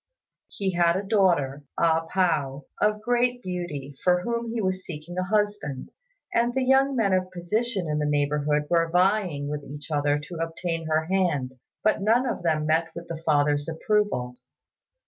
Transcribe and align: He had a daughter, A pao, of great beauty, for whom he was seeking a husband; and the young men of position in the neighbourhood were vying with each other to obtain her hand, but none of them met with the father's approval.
He 0.47 0.71
had 0.71 0.95
a 0.95 1.03
daughter, 1.07 1.61
A 1.77 2.01
pao, 2.09 2.65
of 2.81 3.03
great 3.03 3.43
beauty, 3.43 3.95
for 4.03 4.21
whom 4.21 4.49
he 4.51 4.59
was 4.59 4.83
seeking 4.83 5.15
a 5.19 5.23
husband; 5.23 5.91
and 6.33 6.55
the 6.55 6.63
young 6.63 6.95
men 6.95 7.13
of 7.13 7.29
position 7.29 7.87
in 7.87 7.99
the 7.99 8.07
neighbourhood 8.07 8.63
were 8.67 8.89
vying 8.89 9.47
with 9.47 9.63
each 9.63 9.91
other 9.91 10.17
to 10.17 10.35
obtain 10.37 10.87
her 10.87 11.05
hand, 11.05 11.51
but 11.83 12.01
none 12.01 12.25
of 12.27 12.41
them 12.41 12.65
met 12.65 12.87
with 12.95 13.09
the 13.09 13.21
father's 13.23 13.67
approval. 13.69 14.37